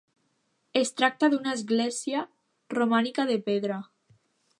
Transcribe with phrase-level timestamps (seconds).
[0.79, 2.23] Es tracta d'una església
[2.79, 3.79] romànica de pedra.